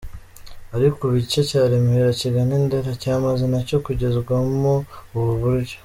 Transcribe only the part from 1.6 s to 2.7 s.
Remera kigana i